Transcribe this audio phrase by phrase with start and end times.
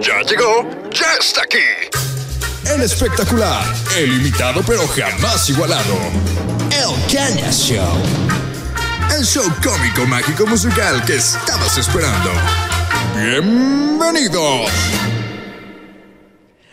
[0.00, 1.58] Ya llegó, ya está aquí.
[2.72, 3.64] El espectacular,
[3.96, 5.96] el imitado pero jamás igualado.
[6.70, 8.00] El Caña Show.
[9.16, 12.30] El show cómico, mágico, musical que estabas esperando.
[13.16, 14.70] Bienvenidos.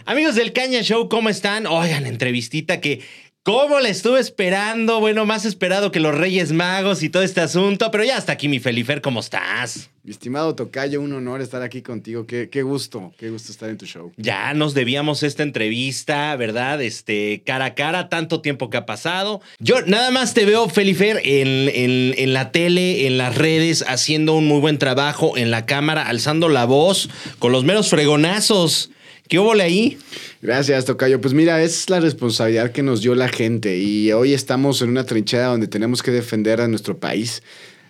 [0.06, 1.66] Amigos del Caña Show, ¿cómo están?
[1.66, 3.04] Oigan, entrevistita que
[3.46, 5.00] ¿Cómo la estuve esperando?
[5.00, 8.48] Bueno, más esperado que los Reyes Magos y todo este asunto, pero ya está aquí
[8.48, 9.92] mi Felifer, ¿cómo estás?
[10.04, 12.26] Mi estimado Tocayo, un honor estar aquí contigo.
[12.26, 14.12] Qué, qué, gusto, qué gusto estar en tu show.
[14.18, 16.82] Ya nos debíamos esta entrevista, ¿verdad?
[16.82, 19.42] Este, cara a cara, tanto tiempo que ha pasado.
[19.60, 24.34] Yo nada más te veo, Felifer, en, en, en la tele, en las redes, haciendo
[24.34, 28.90] un muy buen trabajo, en la cámara, alzando la voz, con los meros fregonazos.
[29.28, 29.98] ¿Qué hubo ahí?
[30.42, 31.20] Gracias, Tocayo.
[31.20, 35.04] Pues mira, es la responsabilidad que nos dio la gente y hoy estamos en una
[35.04, 37.42] trinchera donde tenemos que defender a nuestro país.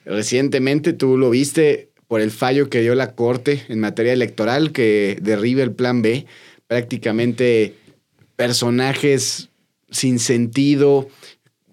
[0.06, 5.18] Recientemente tú lo viste por el fallo que dio la Corte en materia electoral que
[5.22, 6.26] derriba el Plan B.
[6.68, 7.74] Prácticamente
[8.38, 9.50] personajes
[9.90, 11.10] sin sentido,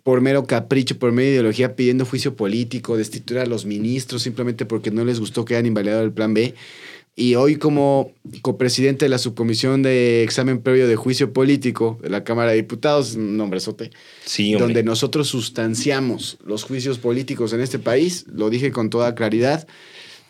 [0.02, 4.90] por mero capricho, por mera ideología, pidiendo juicio político, destituir a los ministros simplemente porque
[4.90, 6.54] no les gustó que hayan invalidado el Plan B.
[7.14, 12.24] Y hoy como copresidente de la subcomisión de examen previo de juicio político de la
[12.24, 13.90] Cámara de Diputados, un nombrezote,
[14.24, 19.68] sí, donde nosotros sustanciamos los juicios políticos en este país, lo dije con toda claridad,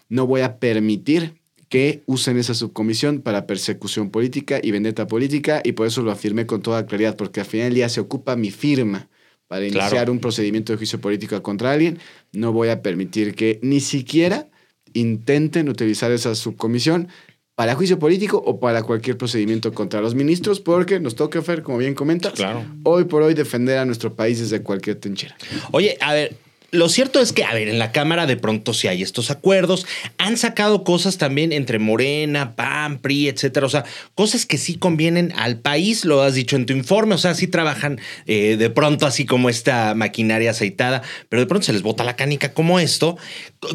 [0.08, 5.72] no voy a permitir que usen esa subcomisión para persecución política y vendetta política y
[5.72, 8.50] por eso lo afirmé con toda claridad, porque al final del día se ocupa mi
[8.50, 9.08] firma
[9.46, 11.98] para iniciar un procedimiento de juicio político contra alguien,
[12.32, 14.48] no voy a permitir que ni siquiera
[14.94, 17.08] intenten utilizar esa subcomisión
[17.54, 21.78] para juicio político o para cualquier procedimiento contra los ministros, porque nos toca, hacer, como
[21.78, 22.34] bien comentas,
[22.82, 25.36] hoy por hoy defender a nuestro país desde cualquier trinchera.
[25.70, 26.34] Oye, a ver,
[26.72, 29.86] lo cierto es que, a ver, en la Cámara de pronto si hay estos acuerdos.
[30.16, 33.66] Han sacado cosas también entre Morena, PAN, PRI, etcétera.
[33.66, 33.84] O sea,
[34.14, 37.14] cosas que sí convienen al país, lo has dicho en tu informe.
[37.14, 41.66] O sea, sí trabajan eh, de pronto así como esta maquinaria aceitada, pero de pronto
[41.66, 43.18] se les bota la canica como esto.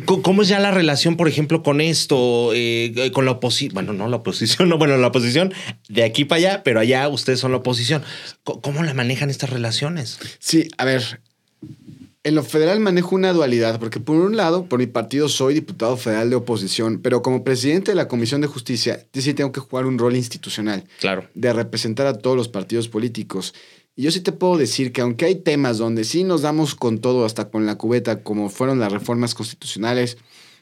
[0.06, 3.76] ¿Cómo es ya la relación, por ejemplo, con esto, eh, con la oposición?
[3.76, 5.54] Bueno, no la oposición, no, bueno, la oposición
[5.88, 8.02] de aquí para allá, pero allá ustedes son la oposición.
[8.44, 10.18] ¿Cómo la manejan estas relaciones?
[10.40, 11.22] Sí, a ver,
[12.28, 15.96] en lo federal manejo una dualidad, porque por un lado, por mi partido soy diputado
[15.96, 19.86] federal de oposición, pero como presidente de la Comisión de Justicia, sí tengo que jugar
[19.86, 20.84] un rol institucional.
[21.00, 21.26] Claro.
[21.36, 23.54] De representar a todos los partidos políticos.
[23.96, 27.00] Y yo sí te puedo decir que aunque hay temas donde sí nos damos con
[27.00, 30.18] todo, hasta con la cubeta, como fueron las reformas constitucionales,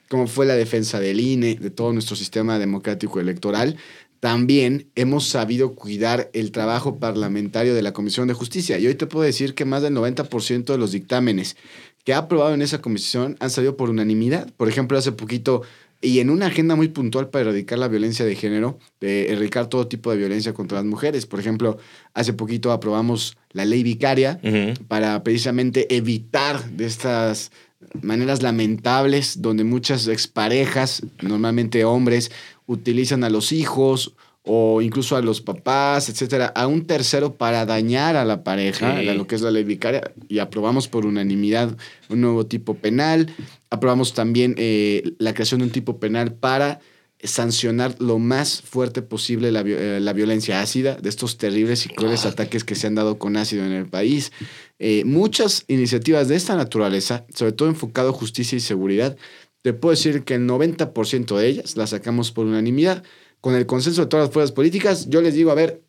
[0.07, 3.77] como fue la defensa del INE, de todo nuestro sistema democrático electoral,
[4.25, 8.79] también hemos sabido cuidar el trabajo parlamentario de la Comisión de Justicia.
[8.79, 11.57] Y hoy te puedo decir que más del 90% de los dictámenes
[12.03, 14.51] que ha aprobado en esa comisión han salido por unanimidad.
[14.57, 15.61] Por ejemplo, hace poquito,
[16.01, 19.87] y en una agenda muy puntual para erradicar la violencia de género, de erradicar todo
[19.87, 21.27] tipo de violencia contra las mujeres.
[21.27, 21.77] Por ejemplo,
[22.15, 24.39] hace poquito aprobamos la ley vicaria
[24.87, 27.51] para precisamente evitar de estas
[28.01, 32.31] maneras lamentables donde muchas exparejas, normalmente hombres,
[32.67, 34.13] utilizan a los hijos
[34.43, 39.25] o incluso a los papás, etcétera, a un tercero para dañar a la pareja, lo
[39.25, 41.75] que es la ley vicaria, y aprobamos por unanimidad
[42.09, 43.33] un nuevo tipo penal.
[43.71, 46.79] Aprobamos también eh, la creación de un tipo penal para
[47.23, 52.63] sancionar lo más fuerte posible la, eh, violencia ácida, de estos terribles y crueles ataques
[52.63, 54.31] que se han dado con ácido en el país.
[54.79, 59.17] Eh, muchas iniciativas de esta naturaleza, sobre todo enfocado a justicia y seguridad,
[59.61, 63.03] te puedo decir que el 90% de ellas las sacamos por unanimidad.
[63.41, 65.81] Con el consenso de todas las fuerzas políticas, yo les digo, a ver,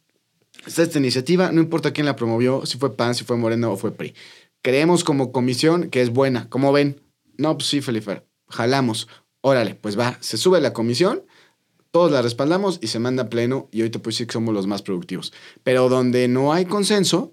[0.66, 3.76] está esta iniciativa, no importa quién la promovió, si fue PAN, si fue Moreno o
[3.76, 4.14] fue PRI.
[4.62, 6.48] Creemos como comisión que es buena.
[6.48, 7.00] ¿Cómo ven?
[7.36, 9.08] No, pues sí, Felipe, jalamos.
[9.48, 11.22] Órale, pues va, se sube la comisión,
[11.92, 14.52] todos la respaldamos y se manda a pleno y hoy te puedo decir que somos
[14.52, 15.32] los más productivos.
[15.62, 17.32] Pero donde no hay consenso,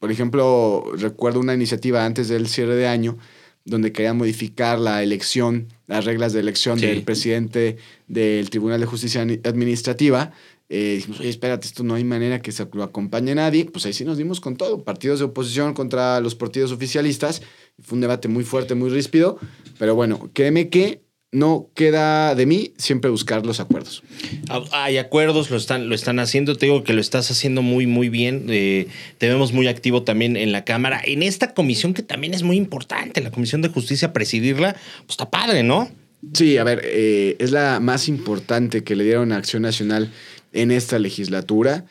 [0.00, 3.18] por ejemplo, recuerdo una iniciativa antes del cierre de año
[3.64, 7.76] donde quería modificar la elección, las reglas de elección del presidente
[8.08, 10.32] del Tribunal de Justicia Administrativa.
[10.68, 13.66] Eh, dijimos, oye, espérate, esto no hay manera que se lo acompañe nadie.
[13.66, 14.82] Pues ahí sí nos dimos con todo.
[14.82, 17.42] Partidos de oposición contra los partidos oficialistas.
[17.80, 19.38] Fue un debate muy fuerte, muy ríspido.
[19.78, 21.03] Pero bueno, créeme que
[21.34, 24.04] no queda de mí siempre buscar los acuerdos.
[24.48, 26.56] Ah, hay acuerdos, lo están, lo están haciendo.
[26.56, 28.46] Te digo que lo estás haciendo muy, muy bien.
[28.48, 28.86] Eh,
[29.18, 31.02] te vemos muy activo también en la Cámara.
[31.04, 35.28] En esta comisión que también es muy importante, la Comisión de Justicia, presidirla, pues está
[35.28, 35.90] padre, ¿no?
[36.32, 40.12] Sí, a ver, eh, es la más importante que le dieron a Acción Nacional
[40.52, 41.84] en esta legislatura.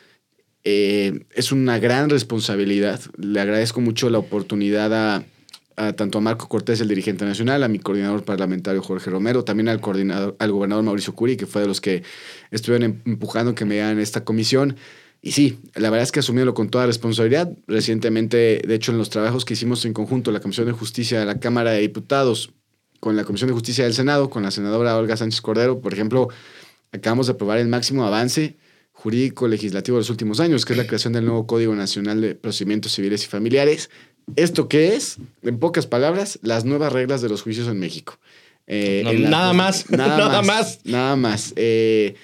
[0.64, 3.02] Eh, es una gran responsabilidad.
[3.18, 5.26] Le agradezco mucho la oportunidad a
[5.76, 9.82] tanto a Marco Cortés, el dirigente nacional, a mi coordinador parlamentario Jorge Romero, también al
[9.82, 12.04] coordinador, al gobernador Mauricio Curi, que fue de los que
[12.52, 14.78] estuvieron em, empujando que me dieran esta comisión.
[15.22, 17.52] Y sí, la verdad es que asumiéndolo con toda responsabilidad.
[17.68, 21.26] Recientemente, de hecho, en los trabajos que hicimos en conjunto, la Comisión de Justicia de
[21.26, 22.52] la Cámara de Diputados,
[23.00, 26.28] con la Comisión de Justicia del Senado, con la senadora Olga Sánchez Cordero, por ejemplo,
[26.92, 28.58] acabamos de aprobar el máximo avance
[28.94, 32.36] jurídico legislativo de los últimos años, que es la creación del nuevo Código Nacional de
[32.36, 33.90] Procedimientos Civiles y Familiares.
[34.36, 35.18] ¿Esto qué es?
[35.42, 38.18] En pocas palabras, las nuevas reglas de los juicios en México.
[38.68, 39.90] Eh, no, en la, nada más.
[39.90, 40.80] Nada, nada más, más.
[40.86, 41.54] Nada más.
[41.56, 42.16] Eh,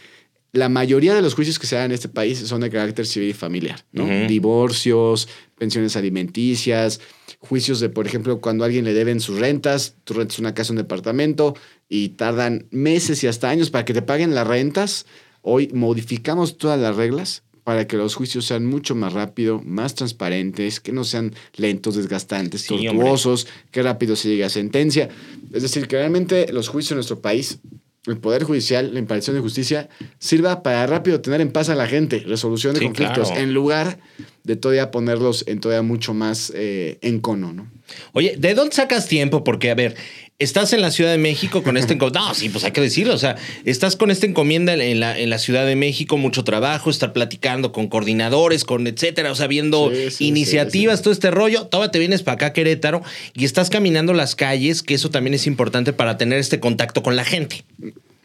[0.51, 3.29] la mayoría de los juicios que se dan en este país son de carácter civil
[3.29, 4.07] y familiar, ¿no?
[4.27, 7.01] Divorcios, pensiones alimenticias,
[7.39, 10.73] juicios de, por ejemplo, cuando a alguien le deben sus rentas, tú rentas una casa,
[10.73, 11.55] un departamento
[11.87, 15.05] y tardan meses y hasta años para que te paguen las rentas.
[15.43, 20.79] Hoy modificamos todas las reglas para que los juicios sean mucho más rápido, más transparentes,
[20.79, 25.09] que no sean lentos, desgastantes, tortuosos, que rápido se llegue a sentencia.
[25.53, 27.59] Es decir, que realmente los juicios en nuestro país
[28.05, 29.89] el Poder Judicial, la impartición de justicia,
[30.19, 33.99] sirva para rápido tener en paz a la gente, resolución de conflictos, en lugar
[34.43, 37.67] de todavía ponerlos en todavía mucho más eh, en cono, ¿no?
[38.13, 39.43] Oye, ¿de dónde sacas tiempo?
[39.43, 39.95] Porque, a ver,
[40.39, 42.21] estás en la Ciudad de México con este encomienda.
[42.21, 43.13] No, sí, pues hay que decirlo.
[43.13, 46.89] O sea, estás con esta encomienda en la, en la Ciudad de México, mucho trabajo,
[46.89, 51.67] estar platicando con coordinadores, con etcétera, o sea, viendo iniciativas, todo este rollo.
[51.67, 53.03] Todavía te vienes para acá, Querétaro,
[53.33, 57.15] y estás caminando las calles, que eso también es importante para tener este contacto con
[57.15, 57.63] la gente.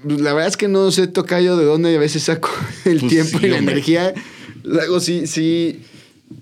[0.05, 2.51] La verdad es que no sé, yo de dónde a veces saco
[2.85, 4.15] el pues tiempo y la energía.
[4.63, 5.81] Luego sí, sí,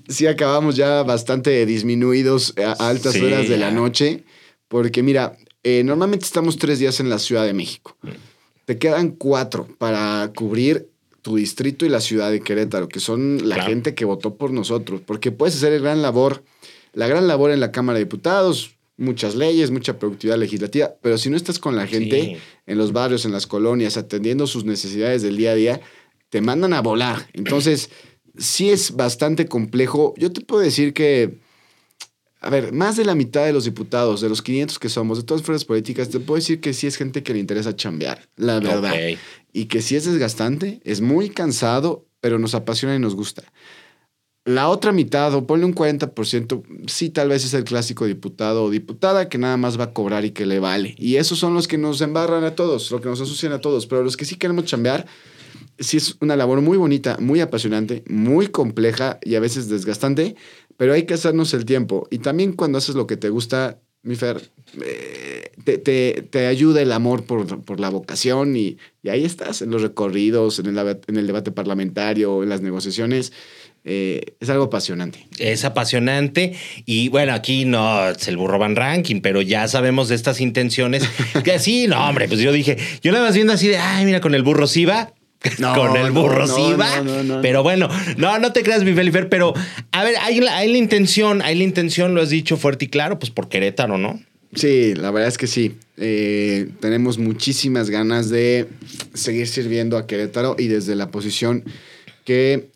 [0.09, 4.25] sí acabamos ya bastante disminuidos a altas horas de la noche.
[4.69, 7.97] Porque mira, eh, normalmente estamos tres días en la Ciudad de México.
[8.65, 10.89] Te quedan cuatro para cubrir
[11.21, 15.01] tu distrito y la ciudad de Querétaro, que son la gente que votó por nosotros,
[15.05, 16.43] porque puedes hacer el gran labor,
[16.93, 21.31] la gran labor en la Cámara de Diputados, muchas leyes, mucha productividad legislativa, pero si
[21.31, 25.37] no estás con la gente en los barrios, en las colonias, atendiendo sus necesidades del
[25.37, 25.81] día a día,
[26.29, 27.29] te mandan a volar.
[27.35, 27.91] Entonces,
[28.37, 30.15] sí es bastante complejo.
[30.17, 31.39] Yo te puedo decir que
[32.43, 35.25] a ver, más de la mitad de los diputados, de los 500 que somos, de
[35.25, 38.29] todas las fuerzas políticas, te puedo decir que sí es gente que le interesa chambear,
[38.37, 38.93] la verdad.
[39.53, 43.45] Y que sí es desgastante, es muy cansado, pero nos apasiona y nos gusta.
[44.45, 48.71] La otra mitad, o ponle un 40%, sí tal vez es el clásico diputado o
[48.71, 50.97] diputada que nada más va a cobrar y que le vale.
[50.99, 53.87] Y esos son los que nos embarran a todos, los que nos asocian a todos.
[53.87, 55.07] Pero los que sí queremos chambear,
[55.83, 60.37] sí es una labor muy bonita, muy apasionante, muy compleja y a veces desgastante,
[60.77, 62.07] pero hay que hacernos el tiempo.
[62.11, 64.51] Y también cuando haces lo que te gusta, mi Fer,
[64.83, 70.67] eh, te, ayuda el amor por, la vocación y, ahí estás, en los recorridos, en
[70.67, 73.33] el, en el debate parlamentario, en las negociaciones.
[73.85, 75.27] Eh, es algo apasionante.
[75.39, 76.55] Es apasionante
[76.87, 81.09] y bueno, aquí no es el burro van ranking, pero ya sabemos de estas intenciones.
[81.45, 84.21] que sí, no, hombre, pues yo dije, yo la vas viendo así de, ay, mira,
[84.21, 85.13] con el burro sí va,
[85.75, 87.41] con el burro sí va.
[87.43, 89.55] pero bueno, no, no te creas, mi Felifer, pero
[89.91, 92.89] a ver, hay la, hay la intención, hay la intención, lo has dicho fuerte y
[92.89, 94.21] claro, pues por Querétaro, ¿no?
[94.55, 95.77] Sí, la verdad es que sí.
[95.97, 98.69] Eh, tenemos muchísimas ganas de
[99.15, 101.65] seguir sirviendo a Querétaro y desde la posición
[102.25, 102.71] que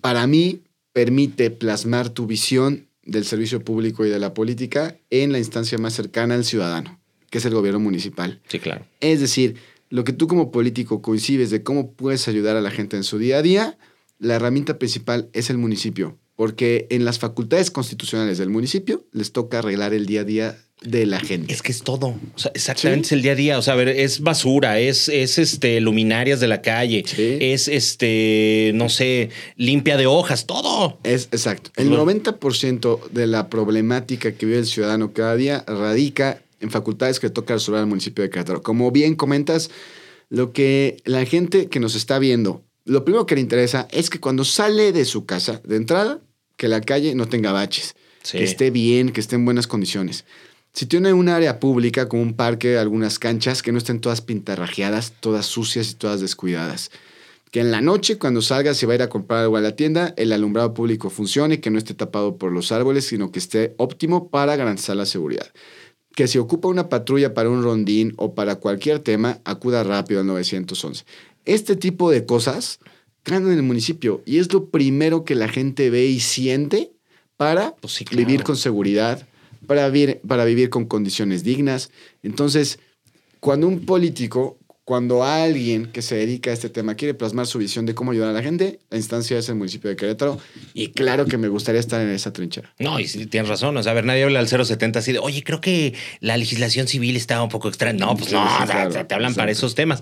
[0.00, 0.60] para mí
[0.92, 5.94] permite plasmar tu visión del servicio público y de la política en la instancia más
[5.94, 8.40] cercana al ciudadano, que es el gobierno municipal.
[8.48, 8.84] Sí, claro.
[9.00, 9.56] Es decir,
[9.90, 13.18] lo que tú como político coincides de cómo puedes ayudar a la gente en su
[13.18, 13.78] día a día,
[14.18, 19.60] la herramienta principal es el municipio, porque en las facultades constitucionales del municipio les toca
[19.60, 21.52] arreglar el día a día de la gente.
[21.52, 22.14] Es que es todo.
[22.34, 23.58] O sea, exactamente es el día a día.
[23.58, 28.72] O sea, a ver, es basura, es, es este, luminarias de la calle, es este,
[28.74, 30.98] no sé, limpia de hojas, todo.
[31.02, 31.70] Es exacto.
[31.76, 37.30] El 90% de la problemática que vive el ciudadano cada día radica en facultades que
[37.30, 38.62] toca resolver al municipio de Querétaro.
[38.62, 39.70] Como bien comentas,
[40.28, 44.20] lo que la gente que nos está viendo, lo primero que le interesa es que
[44.20, 46.20] cuando sale de su casa, de entrada,
[46.56, 47.94] que la calle no tenga baches,
[48.30, 50.24] que esté bien, que esté en buenas condiciones.
[50.74, 55.12] Si tiene un área pública como un parque, algunas canchas, que no estén todas pintarrajeadas,
[55.20, 56.90] todas sucias y todas descuidadas.
[57.50, 59.74] Que en la noche, cuando salga, se va a ir a comprar algo a la
[59.74, 63.74] tienda, el alumbrado público funcione, que no esté tapado por los árboles, sino que esté
[63.78, 65.50] óptimo para garantizar la seguridad
[66.18, 70.26] que si ocupa una patrulla para un rondín o para cualquier tema, acuda rápido al
[70.26, 71.04] 911.
[71.44, 72.80] Este tipo de cosas
[73.22, 76.90] caen en el municipio y es lo primero que la gente ve y siente
[77.36, 79.28] para pues vivir con seguridad,
[79.68, 81.92] para vivir, para vivir con condiciones dignas.
[82.24, 82.80] Entonces,
[83.38, 84.57] cuando un político
[84.88, 88.30] cuando alguien que se dedica a este tema quiere plasmar su visión de cómo ayudar
[88.30, 90.38] a la gente, la instancia es el municipio de Querétaro
[90.72, 92.72] y claro que me gustaría estar en esa trinchera.
[92.78, 93.76] No, y sí, tienes razón.
[93.76, 96.88] O sea, a ver, nadie habla al 070 así de, oye, creo que la legislación
[96.88, 98.06] civil está un poco extraña.
[98.06, 100.00] No, pues Sí, no, sí, claro, te hablan para esos temas.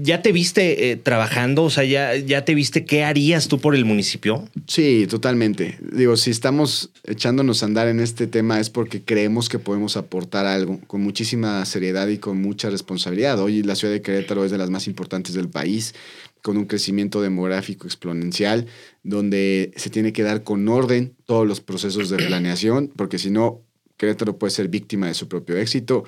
[0.00, 1.64] ¿Ya te viste eh, trabajando?
[1.64, 4.48] O sea, ¿ya, ¿ya te viste qué harías tú por el municipio?
[4.68, 5.80] Sí, totalmente.
[5.80, 10.46] Digo, si estamos echándonos a andar en este tema es porque creemos que podemos aportar
[10.46, 13.40] algo con muchísima seriedad y con mucha responsabilidad.
[13.40, 15.94] Hoy la ciudad de Querétaro es de las más importantes del país,
[16.42, 18.66] con un crecimiento demográfico exponencial,
[19.02, 23.62] donde se tiene que dar con orden todos los procesos de planeación, porque si no,
[23.96, 26.04] Querétaro puede ser víctima de su propio éxito.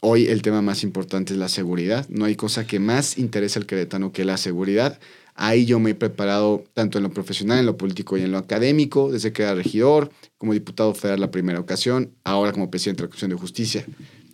[0.00, 2.08] Hoy el tema más importante es la seguridad.
[2.08, 4.98] No hay cosa que más interese al queretano que la seguridad.
[5.34, 8.38] Ahí yo me he preparado tanto en lo profesional, en lo político y en lo
[8.38, 13.06] académico, desde que era regidor, como diputado federal la primera ocasión, ahora como presidente de
[13.06, 13.86] la Comisión de Justicia.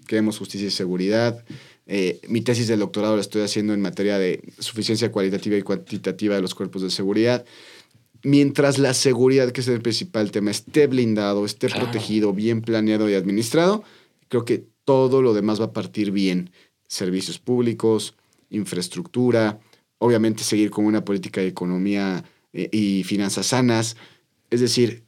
[0.06, 1.44] Queremos justicia y seguridad.
[1.86, 6.34] Eh, mi tesis de doctorado la estoy haciendo en materia de suficiencia cualitativa y cuantitativa
[6.34, 7.44] de los cuerpos de seguridad.
[8.22, 11.84] Mientras la seguridad, que es el principal tema, esté blindado, esté Claro.
[11.84, 13.84] protegido, bien planeado y administrado,
[14.28, 16.50] creo que todo lo demás va a partir bien.
[16.88, 18.14] Servicios públicos,
[18.50, 19.60] infraestructura,
[19.98, 23.96] obviamente seguir con una política de economía eh, y finanzas sanas.
[24.50, 25.04] Es decir,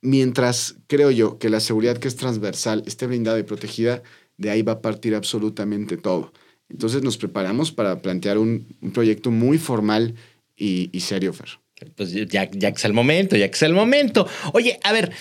[0.00, 4.02] mientras creo yo que la seguridad que es transversal esté blindada y protegida,
[4.40, 6.32] de ahí va a partir absolutamente todo.
[6.70, 10.14] Entonces nos preparamos para plantear un, un proyecto muy formal
[10.56, 11.58] y, y serio, Fer.
[11.96, 14.26] Pues ya, ya que es el momento, ya que es el momento.
[14.52, 15.12] Oye, a ver,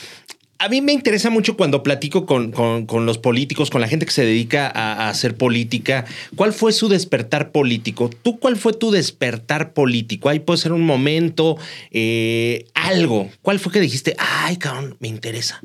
[0.57, 4.05] a mí me interesa mucho cuando platico con, con- con los políticos, con la gente
[4.05, 6.05] que se dedica a, hacer política.
[6.35, 8.09] ¿Cuál fue su despertar político?
[8.23, 10.27] ¿Tú cuál fue tu despertar político?
[10.29, 11.57] Ahí puede ser un momento,
[11.91, 13.29] eh, algo.
[13.41, 15.61] ¿Cuál fue que dijiste, ay, cabrón, me interesa?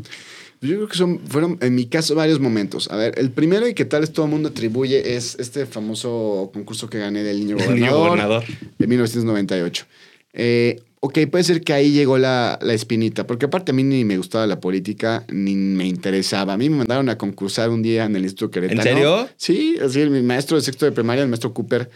[0.61, 2.91] Yo creo que son, fueron, en mi caso, varios momentos.
[2.91, 6.51] A ver, el primero y que tal vez todo el mundo atribuye es este famoso
[6.55, 8.45] concurso que gané del niño El gobernador, niño gobernador.
[8.79, 9.87] de 1998.
[10.33, 14.05] Eh, ok, puede ser que ahí llegó la, la espinita, porque aparte a mí ni
[14.05, 16.55] me gustaba la política, ni me interesaba.
[16.55, 18.83] A mí me mandaron a concursar un día en el Instituto Querétaro.
[18.83, 19.29] serio?
[19.37, 21.91] Sí, así mi maestro de sexto de primaria, el maestro Cooper,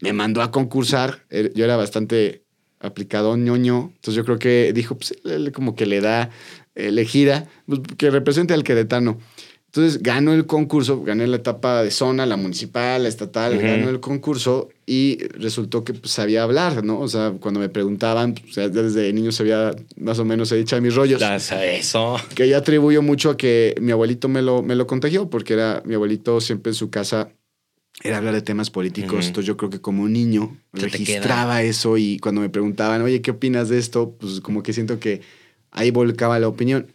[0.00, 1.24] me mandó a concursar.
[1.30, 2.42] Eh, Yo era bastante
[2.80, 3.90] aplicado, ñoño.
[3.96, 6.30] Entonces yo creo que dijo, pues él como que le da
[6.78, 9.18] elegida, pues, que represente al queretano.
[9.66, 13.66] Entonces ganó el concurso, gané la etapa de zona, la municipal, la estatal, Ujú.
[13.66, 16.98] ganó el concurso y resultó que pues, sabía hablar, ¿no?
[17.00, 20.94] O sea, cuando me preguntaban, pues, desde niño sabía más o menos he dicho mis
[20.94, 22.16] rollos Eso.
[22.34, 25.82] que yo atribuyo mucho a que mi abuelito me lo, me lo contagió, porque era
[25.84, 27.28] mi abuelito siempre en su casa
[28.02, 29.18] era hablar de temas políticos.
[29.18, 29.26] Ujú.
[29.26, 33.32] Entonces yo creo que como un niño registraba eso y cuando me preguntaban, oye, ¿qué
[33.32, 34.16] opinas de esto?
[34.18, 35.20] Pues como que siento que
[35.78, 36.92] ahí volcaba la opinión.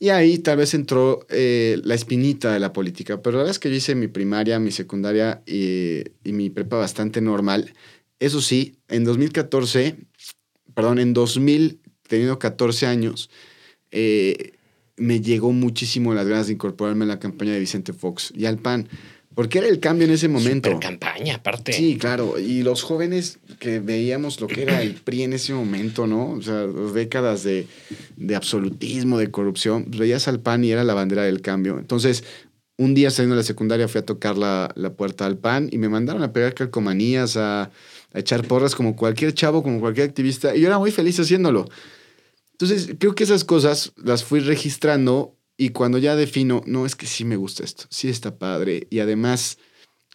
[0.00, 3.22] Y ahí tal vez entró eh, la espinita de la política.
[3.22, 7.20] Pero la verdad es que yo hice mi primaria, mi secundaria y, mi prepa bastante
[7.20, 7.72] normal.
[8.18, 9.96] Eso sí, en 2014,
[10.74, 13.30] perdón, en 2000, teniendo 14 años,
[13.92, 14.52] eh,
[14.96, 18.58] me llegó muchísimo las ganas de incorporarme a la campaña de Vicente Fox y al
[18.58, 18.88] PAN,
[19.34, 20.70] porque era el cambio en ese momento.
[20.70, 21.72] Super campaña, aparte.
[21.72, 22.38] Sí, claro.
[22.38, 26.30] Y los jóvenes que veíamos lo que era el PRI en ese momento, ¿no?
[26.32, 27.66] O sea, décadas de,
[28.16, 29.84] de absolutismo, de corrupción.
[29.84, 31.78] pues veías al PAN y era la bandera del cambio.
[31.78, 32.24] Entonces,
[32.76, 35.78] un día saliendo de la secundaria fui a tocar la, la puerta al PAN y
[35.78, 37.70] me mandaron a pegar calcomanías, a, a
[38.18, 40.54] echar porras como cualquier chavo, como cualquier activista.
[40.54, 41.68] Y yo era muy feliz haciéndolo.
[42.52, 47.06] Entonces, creo que esas cosas las fui registrando y cuando ya defino, no, es que
[47.06, 49.58] sí me gusta esto, sí está padre y además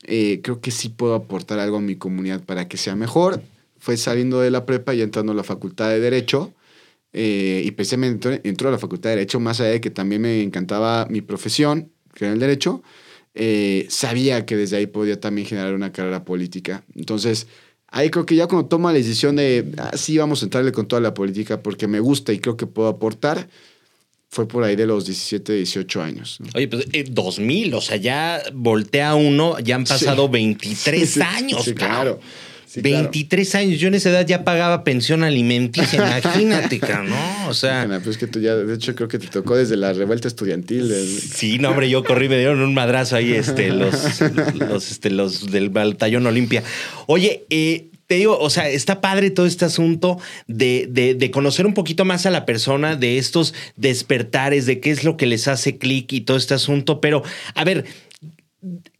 [0.03, 3.41] eh, creo que sí puedo aportar algo a mi comunidad para que sea mejor.
[3.77, 6.53] Fue saliendo de la prepa y entrando a la facultad de Derecho
[7.13, 10.21] eh, y precisamente entró, entró a la facultad de Derecho, más allá de que también
[10.21, 12.83] me encantaba mi profesión, que era el Derecho,
[13.35, 16.83] eh, sabía que desde ahí podía también generar una carrera política.
[16.95, 17.47] Entonces,
[17.87, 20.87] ahí creo que ya cuando toma la decisión de, ah, sí, vamos a entrarle con
[20.87, 23.49] toda la política porque me gusta y creo que puedo aportar,
[24.31, 26.37] fue por ahí de los 17, 18 años.
[26.39, 26.47] ¿no?
[26.55, 30.31] Oye, pues eh, 2000, o sea, ya voltea uno, ya han pasado Sí.
[30.31, 31.63] 23 Sí, años.
[31.65, 32.19] sí, claro.
[32.67, 32.97] Sí, claro.
[33.09, 33.79] 23 años.
[33.79, 37.47] Yo en esa edad ya pagaba pensión alimenticia, imagínate, ¿no?
[37.49, 37.99] O sea.
[38.03, 40.87] Pues que tú ya, de hecho, creo que te tocó desde la revuelta estudiantil.
[40.87, 43.95] del- Sí, no, hombre, yo corrí, me dieron un madrazo ahí, este, los,
[44.59, 46.61] los, este, los del Batallón Olimpia.
[47.07, 51.67] Oye, eh, te digo, o sea, está padre todo este asunto de, de, de conocer
[51.67, 55.47] un poquito más a la persona, de estos despertares, de qué es lo que les
[55.47, 57.01] hace clic y todo este asunto.
[57.01, 57.21] Pero,
[57.53, 57.85] a ver,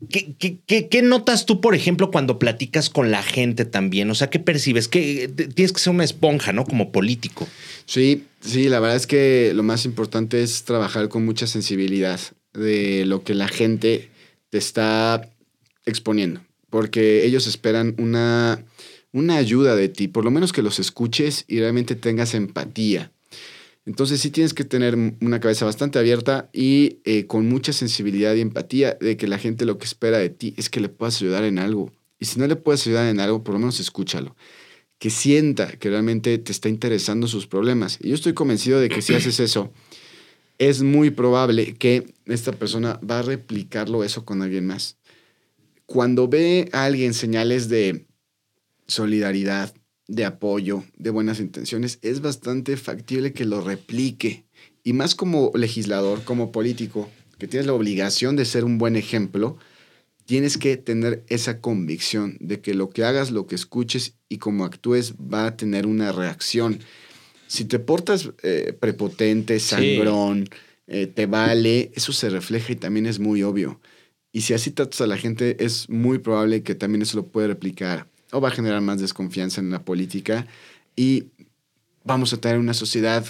[0.10, 0.36] ¿Qué,
[0.66, 4.10] qué, qué- notas tú, por ejemplo, cuando platicas con la gente también?
[4.10, 4.88] O sea, ¿qué percibes?
[4.88, 6.64] Que tienes que ser una esponja, ¿no?
[6.64, 7.46] Como político.
[7.86, 12.20] Sí, sí, la verdad es que lo más importante es trabajar con mucha sensibilidad
[12.54, 14.10] de lo que la gente
[14.50, 15.28] te está
[15.86, 16.40] exponiendo.
[16.70, 18.64] porque ellos esperan una,
[19.12, 23.12] una ayuda de ti, por lo menos que los escuches y realmente tengas empatía.
[23.86, 28.42] Entonces sí tienes que tener una cabeza bastante abierta y eh, con mucha sensibilidad y
[28.42, 31.44] empatía de que la gente lo que espera de ti es que le puedas ayudar
[31.44, 31.92] en algo.
[32.20, 34.36] Y si no le puedes ayudar en algo, por lo menos escúchalo.
[35.00, 37.98] Que sienta que realmente te está interesando sus problemas.
[38.02, 39.72] Y yo estoy convencido de que si haces eso,
[40.60, 44.98] es muy probable que esta persona va a replicarlo eso con alguien más.
[45.86, 48.06] Cuando ve a alguien señales de
[48.90, 49.74] solidaridad,
[50.10, 54.44] de apoyo, de buenas intenciones, es bastante factible que lo replique.
[54.84, 59.58] Y más como legislador, como político, que tienes la obligación de ser un buen ejemplo,
[60.26, 64.66] tienes que tener esa convicción de que lo que hagas, lo que escuches y como
[64.66, 66.80] actúes va a tener una reacción.
[67.48, 70.50] Si te portas eh, prepotente, sangrón,
[70.88, 73.80] eh, te vale, eso se refleja y también es muy obvio.
[74.32, 77.48] Y si así tratas a la gente, es muy probable que también eso lo puede
[77.48, 80.48] replicar o va a generar más desconfianza en la política
[80.96, 81.26] y
[82.04, 83.26] vamos a tener una sociedad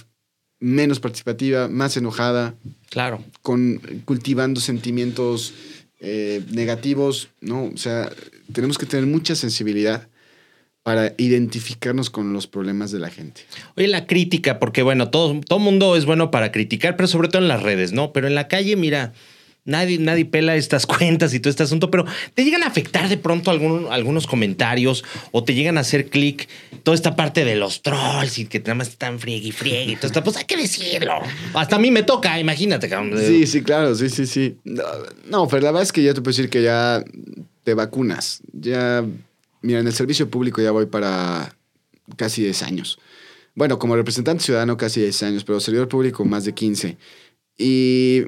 [0.60, 2.56] menos participativa, más enojada.
[2.90, 3.24] Claro.
[3.42, 5.54] Con, cultivando sentimientos
[6.00, 7.66] eh, negativos, ¿no?
[7.66, 8.10] O sea,
[8.54, 10.08] tenemos que tener mucha sensibilidad
[10.84, 13.42] para identificarnos con los problemas de la gente.
[13.76, 17.42] Oye, la crítica, porque bueno, todo, todo mundo es bueno para criticar, pero sobre todo
[17.42, 18.14] en las redes, ¿no?
[18.14, 19.14] Pero en la calle, mira,
[19.66, 23.18] Nadie, nadie pela estas cuentas y todo este asunto, pero te llegan a afectar de
[23.18, 26.48] pronto algunos comentarios o te llegan a hacer clic
[26.84, 29.96] toda esta parte de los trolls y que nada más están friegue y friegue y
[29.96, 30.24] todo esto.
[30.24, 31.14] Pues hay que decirlo.
[31.54, 32.90] Hasta a mí me toca, imagínate.
[33.26, 34.58] Sí, sí, claro, sí, sí, sí.
[34.64, 37.04] No, pero la verdad es que ya te puedo decir que ya
[37.64, 38.42] te vacunas.
[38.54, 39.06] Ya,
[39.62, 41.56] mira, en el servicio público ya voy para
[42.16, 43.00] casi 10 años.
[43.56, 46.98] Bueno, como representante ciudadano casi 10 años, pero servidor público más de 15.
[47.58, 48.24] Y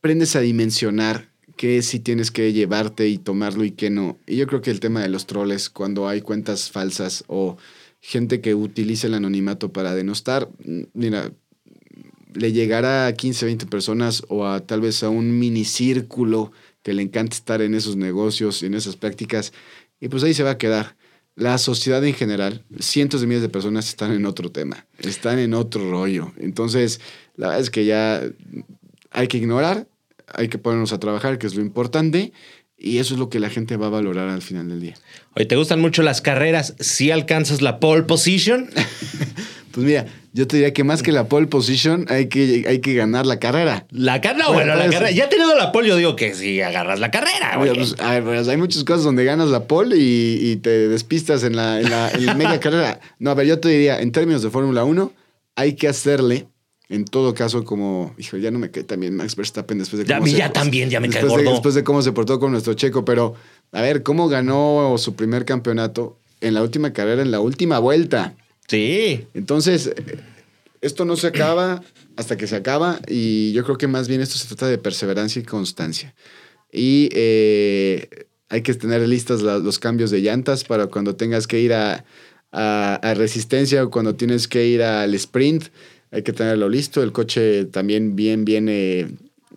[0.00, 1.28] aprendes a dimensionar
[1.58, 4.18] qué sí tienes que llevarte y tomarlo y qué no.
[4.26, 7.58] Y yo creo que el tema de los troles, cuando hay cuentas falsas o
[8.00, 10.48] gente que utiliza el anonimato para denostar,
[10.94, 11.30] mira,
[12.32, 16.50] le llegará a 15, 20 personas o a tal vez a un minicírculo
[16.82, 19.52] que le encanta estar en esos negocios, en esas prácticas,
[20.00, 20.96] y pues ahí se va a quedar.
[21.34, 25.52] La sociedad en general, cientos de miles de personas están en otro tema, están en
[25.52, 26.32] otro rollo.
[26.38, 27.02] Entonces,
[27.36, 28.22] la verdad es que ya
[29.10, 29.89] hay que ignorar,
[30.34, 32.32] hay que ponernos a trabajar, que es lo importante.
[32.82, 34.94] Y eso es lo que la gente va a valorar al final del día.
[35.36, 36.74] Oye, ¿te gustan mucho las carreras?
[36.80, 38.70] ¿Si alcanzas la pole position?
[39.72, 42.94] pues mira, yo te diría que más que la pole position hay que, hay que
[42.94, 43.86] ganar la carrera.
[43.90, 45.10] La carrera, bueno, la carrera.
[45.10, 47.52] Ya tenido la pole, yo digo que sí agarras la carrera.
[47.58, 51.90] Pues, pues, hay muchas cosas donde ganas la pole y, te despistas en la, en
[51.90, 53.00] la, en la media carrera.
[53.18, 55.12] No, a ver, yo te diría, en términos de Fórmula 1,
[55.54, 56.46] hay que hacerle
[56.90, 60.26] en todo caso, como, hijo, ya no me cae también Max Verstappen después de cómo.
[60.26, 61.48] Ya, ya también, ya me cae gordo.
[61.48, 63.36] después de cómo se portó con nuestro checo, pero
[63.70, 68.34] a ver, ¿cómo ganó su primer campeonato en la última carrera, en la última vuelta?
[68.66, 69.24] Sí.
[69.34, 69.92] Entonces,
[70.80, 71.80] esto no se acaba
[72.16, 75.40] hasta que se acaba y yo creo que más bien esto se trata de perseverancia
[75.40, 76.12] y constancia.
[76.72, 78.08] Y eh,
[78.48, 82.04] hay que tener listas los cambios de llantas para cuando tengas que ir a,
[82.50, 85.66] a resistencia o cuando tienes que ir al sprint
[86.10, 87.02] hay que tenerlo listo.
[87.02, 89.08] El coche también bien, bien eh,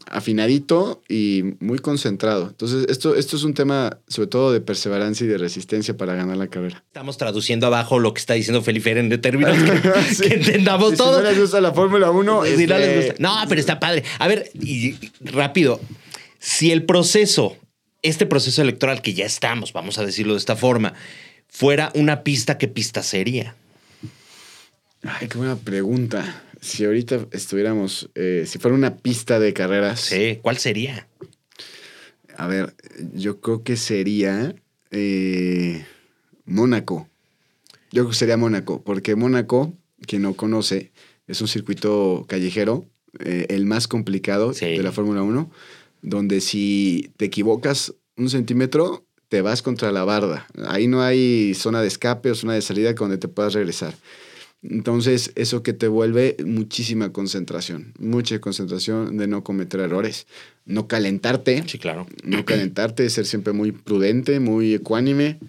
[0.07, 2.47] afinadito y muy concentrado.
[2.49, 6.37] Entonces, esto, esto es un tema sobre todo de perseverancia y de resistencia para ganar
[6.37, 6.83] la carrera.
[6.87, 9.57] Estamos traduciendo abajo lo que está diciendo Felipe en términos
[10.21, 11.17] que, entendamos todo.
[11.17, 12.67] Si no les gusta la Fórmula 1, este...
[12.67, 13.15] no les gusta.
[13.19, 14.03] No, pero está padre.
[14.19, 15.79] A ver, y rápido,
[16.39, 17.55] si el proceso,
[18.01, 20.93] este proceso electoral que ya estamos, vamos a decirlo de esta forma,
[21.47, 23.55] fuera una pista, ¿qué pista sería?
[25.03, 26.43] Ay, qué buena pregunta.
[26.61, 29.99] Si ahorita estuviéramos, eh, si fuera una pista de carreras.
[29.99, 31.07] Sí, ¿cuál sería?
[32.37, 32.73] A ver,
[33.13, 34.55] yo creo que sería
[34.91, 35.85] eh,
[36.45, 37.09] Mónaco.
[37.91, 39.73] Yo creo que sería Mónaco, porque Mónaco,
[40.07, 40.93] quien no conoce,
[41.27, 42.85] es un circuito callejero,
[43.19, 45.51] eh, el más complicado de la Fórmula 1,
[46.01, 50.47] donde si te equivocas un centímetro, te vas contra la barda.
[50.65, 53.93] Ahí no hay zona de escape o zona de salida donde te puedas regresar.
[54.63, 60.25] Entonces, eso que te vuelve muchísima concentración, mucha concentración de no cometer errores,
[60.65, 61.63] no calentarte.
[61.67, 62.07] Sí, claro.
[62.23, 65.39] No calentarte, ser siempre muy prudente, muy ecuánime,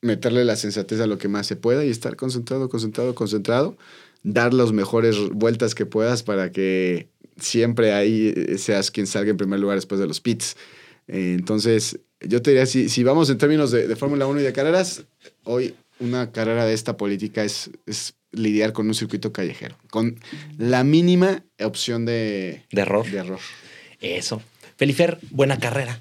[0.00, 3.76] meterle la sensatez a lo que más se pueda y estar concentrado, concentrado, concentrado,
[4.22, 9.58] dar las mejores vueltas que puedas para que siempre ahí seas quien salga en primer
[9.58, 10.56] lugar después de los pits.
[11.08, 14.44] Eh, entonces, yo te diría, si, si vamos en términos de, de Fórmula 1 y
[14.44, 15.04] de carreras,
[15.42, 20.18] hoy una carrera de esta política es, es lidiar con un circuito callejero, con
[20.58, 23.08] la mínima opción de, de error.
[23.10, 23.40] De error.
[24.00, 24.42] Eso.
[24.76, 26.00] Felifer, buena carrera.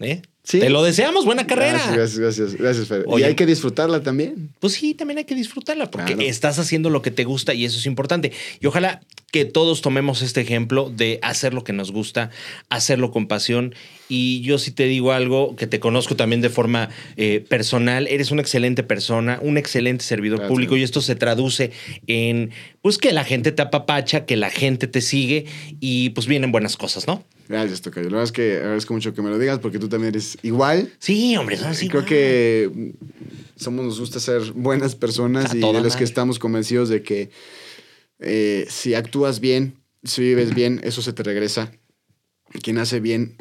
[0.00, 0.22] ¿eh?
[0.46, 0.60] Sí.
[0.60, 1.82] Te lo deseamos, buena carrera.
[1.92, 3.02] Gracias, gracias, gracias, Fer.
[3.08, 3.24] Oye.
[3.24, 4.50] y hay que disfrutarla también.
[4.60, 6.28] Pues sí, también hay que disfrutarla porque Claro.
[6.30, 8.30] estás haciendo lo que te gusta y eso es importante.
[8.60, 9.00] Y ojalá
[9.32, 12.30] que todos tomemos este ejemplo de hacer lo que nos gusta,
[12.70, 13.74] hacerlo con pasión.
[14.08, 18.06] Y yo sí te digo algo que te conozco también de forma eh, personal.
[18.06, 20.52] Eres una excelente persona, un excelente servidor Gracias.
[20.52, 21.72] público y esto se traduce
[22.06, 25.46] en pues que la gente te apapacha, que la gente te sigue
[25.80, 27.24] y pues vienen buenas cosas, ¿no?
[27.48, 28.06] Gracias, Tocayo.
[28.10, 30.92] La verdad es que agradezco mucho que me lo digas porque tú también eres igual.
[30.98, 31.88] Sí, hombre, son así.
[31.88, 32.94] Creo que
[33.56, 35.98] somos, nos gusta ser buenas personas A y de los madre.
[35.98, 37.30] que estamos convencidos de que
[38.18, 41.72] eh, si actúas bien, si vives bien, eso se te regresa.
[42.62, 43.36] Quien hace bien,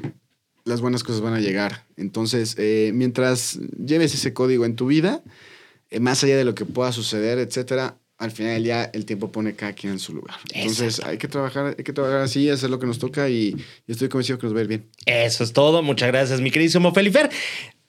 [0.66, 1.86] las buenas cosas van a llegar.
[1.96, 5.24] Entonces, eh, mientras lleves ese código en tu vida,
[5.90, 9.32] eh, más allá de lo que pueda suceder, etcétera, al final del día el tiempo
[9.32, 10.38] pone cada quien en su lugar.
[10.54, 11.12] Entonces, Exacto.
[11.12, 13.56] hay que trabajar, hay que trabajar así, hacer lo que nos toca y,
[13.88, 14.86] y estoy convencido que nos va a ir bien.
[15.06, 15.82] Eso es todo.
[15.84, 17.30] Muchas gracias, mi queridísimo Felifer.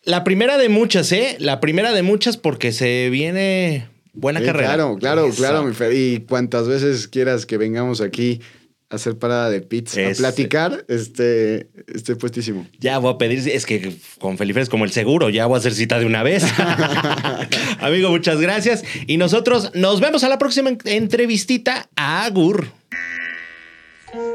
[0.02, 1.36] La primera de muchas, ¿eh?
[1.40, 4.68] La primera de muchas porque se viene buena Sí, carrera.
[4.68, 5.92] Claro, claro, claro, mi Fer.
[5.92, 8.40] Y cuantas veces quieras que vengamos aquí
[8.88, 10.12] hacer parada de pits, Este.
[10.12, 12.66] a platicar, este, estoy puestísimo.
[12.78, 15.58] Ya voy a pedir, es que con Felifer es como el seguro, ya voy a
[15.58, 16.44] hacer cita de una vez.
[17.80, 18.84] Amigo, muchas gracias.
[19.06, 21.88] Y nosotros nos vemos a la próxima en- entrevistita.
[21.96, 22.68] Agur.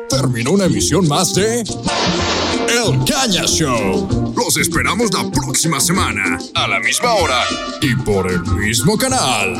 [0.10, 4.34] Terminó una emisión más de El Caña Show.
[4.36, 6.38] Los esperamos la próxima semana.
[6.54, 7.42] A la misma hora
[7.82, 9.56] y por el mismo canal.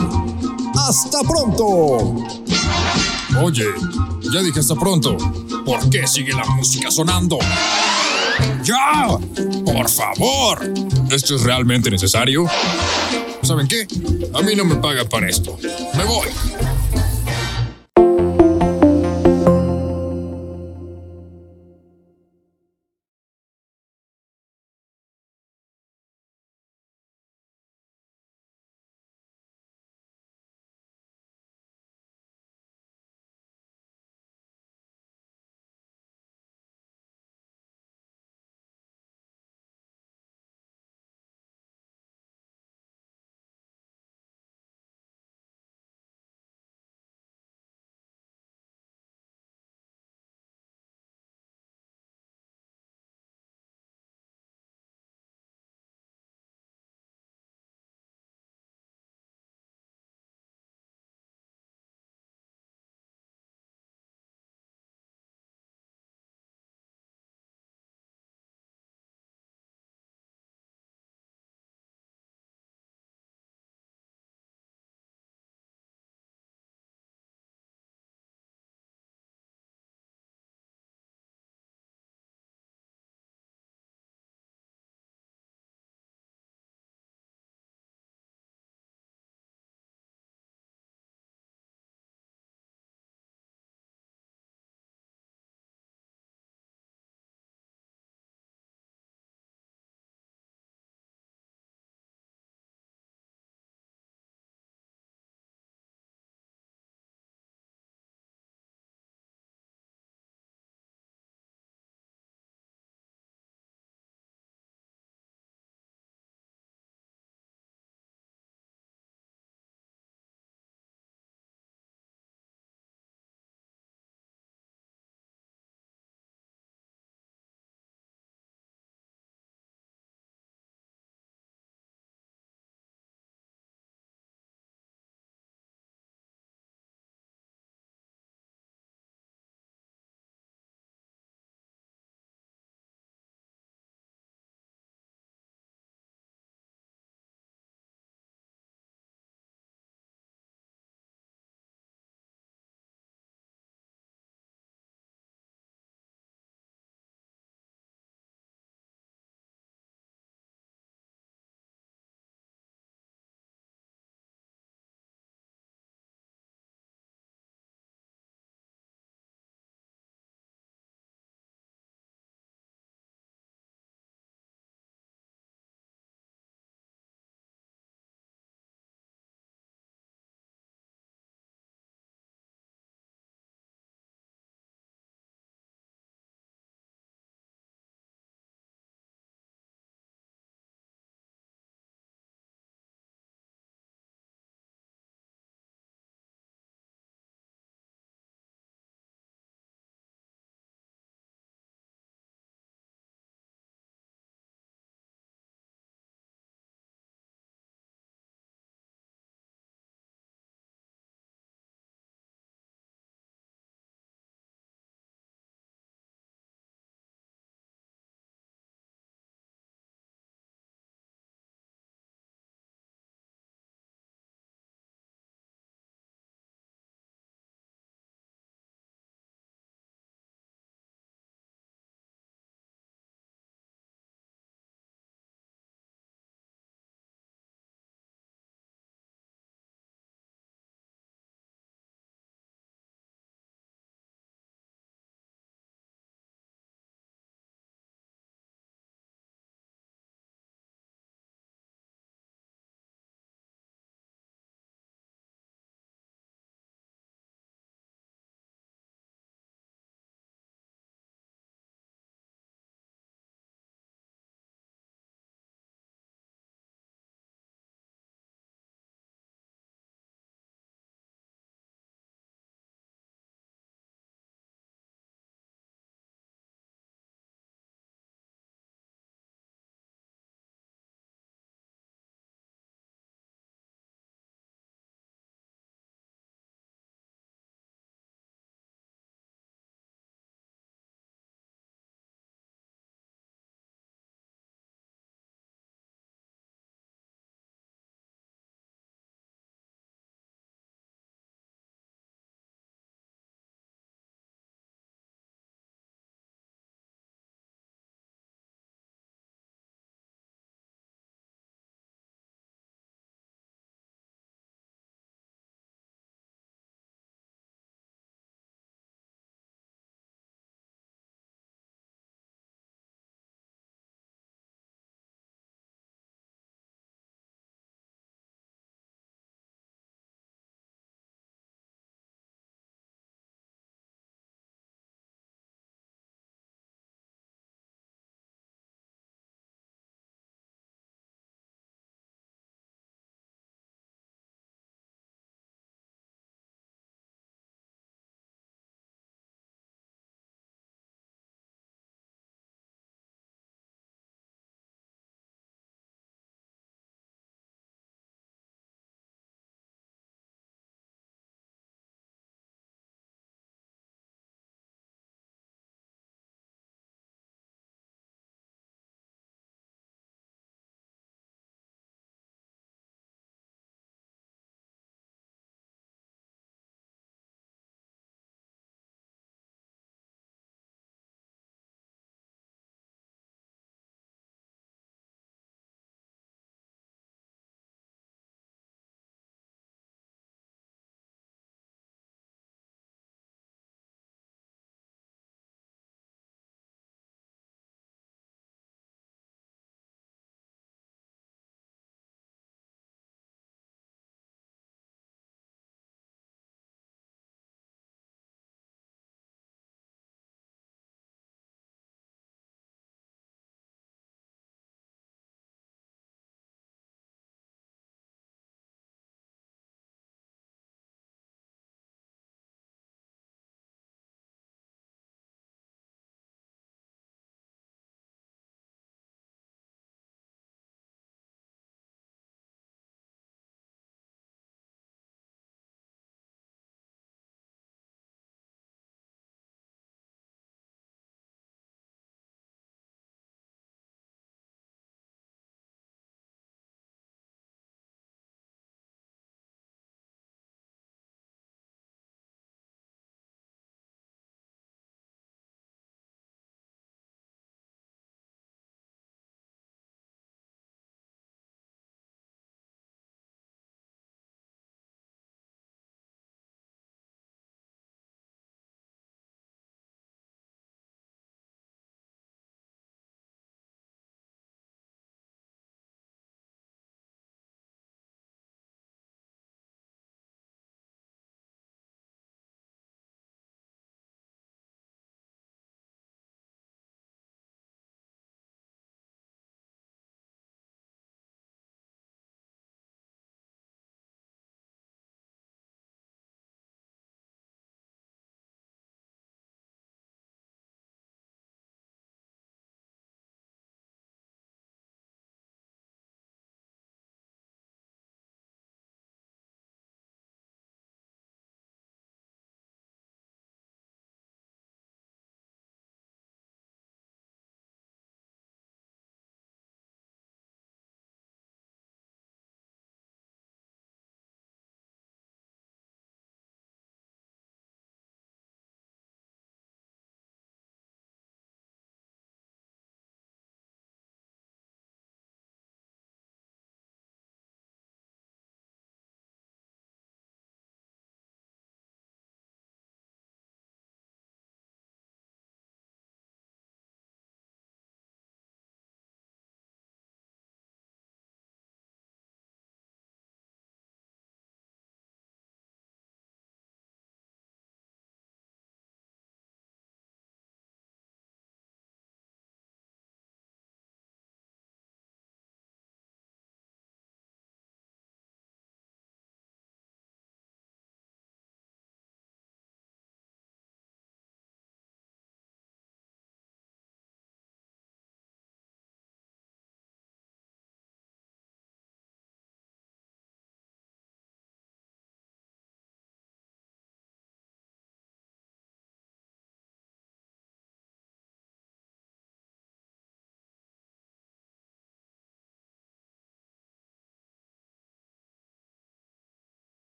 [0.76, 2.16] ¡Hasta pronto!
[3.42, 3.66] Oye,
[4.32, 5.18] ya dije hasta pronto.
[5.66, 7.38] ¿Por qué sigue la música sonando?
[8.64, 9.18] ¡Ya!
[9.66, 10.74] ¡Por favor!
[11.12, 12.46] ¿Esto es realmente necesario?
[13.42, 13.88] ¿Saben qué?
[14.34, 15.58] A mí no me pagan para esto.
[15.96, 16.28] Me voy.